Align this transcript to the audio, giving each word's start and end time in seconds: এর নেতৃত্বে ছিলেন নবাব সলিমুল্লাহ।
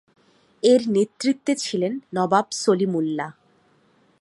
এর 0.63 0.81
নেতৃত্বে 0.89 1.53
ছিলেন 1.55 1.93
নবাব 2.15 2.47
সলিমুল্লাহ। 2.63 3.29